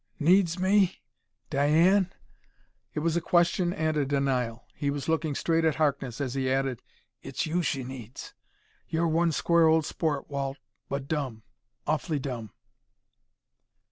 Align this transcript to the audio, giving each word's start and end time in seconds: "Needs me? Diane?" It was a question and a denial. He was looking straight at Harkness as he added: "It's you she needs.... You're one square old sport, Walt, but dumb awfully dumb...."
"Needs 0.19 0.57
me? 0.57 1.03
Diane?" 1.51 2.11
It 2.95 3.01
was 3.01 3.15
a 3.15 3.21
question 3.21 3.71
and 3.71 3.95
a 3.97 4.03
denial. 4.03 4.65
He 4.73 4.89
was 4.89 5.07
looking 5.07 5.35
straight 5.35 5.63
at 5.63 5.75
Harkness 5.75 6.19
as 6.19 6.33
he 6.33 6.51
added: 6.51 6.81
"It's 7.21 7.45
you 7.45 7.61
she 7.61 7.83
needs.... 7.83 8.33
You're 8.89 9.07
one 9.07 9.31
square 9.31 9.67
old 9.67 9.85
sport, 9.85 10.27
Walt, 10.27 10.57
but 10.89 11.07
dumb 11.07 11.43
awfully 11.85 12.17
dumb...." 12.17 12.49